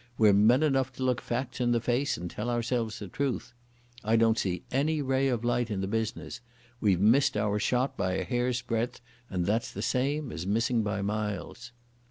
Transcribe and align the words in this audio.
We're 0.17 0.33
men 0.33 0.63
enough 0.63 0.91
to 0.93 1.03
look 1.03 1.21
facts 1.21 1.61
in 1.61 1.73
the 1.73 1.79
face 1.79 2.17
and 2.17 2.27
tell 2.27 2.49
ourselves 2.49 2.97
the 2.97 3.07
truth. 3.07 3.53
I 4.03 4.15
don't 4.15 4.35
see 4.39 4.63
any 4.71 4.99
ray 4.99 5.27
of 5.27 5.43
light 5.45 5.69
in 5.69 5.79
the 5.81 5.85
business. 5.87 6.41
We've 6.79 6.99
missed 6.99 7.37
our 7.37 7.59
shot 7.59 7.97
by 7.97 8.13
a 8.13 8.25
hairsbreadth 8.25 8.99
and 9.29 9.45
that's 9.45 9.71
the 9.71 9.83
same 9.83 10.31
as 10.31 10.47
missing 10.47 10.81
by 10.81 11.03
miles." 11.03 11.71